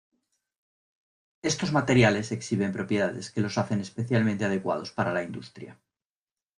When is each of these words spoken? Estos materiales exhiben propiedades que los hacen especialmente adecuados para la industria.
Estos 1.43 1.71
materiales 1.71 2.31
exhiben 2.31 2.73
propiedades 2.77 3.29
que 3.29 3.39
los 3.45 3.59
hacen 3.59 3.81
especialmente 3.81 4.45
adecuados 4.45 4.89
para 4.91 5.13
la 5.13 5.21
industria. 5.21 5.77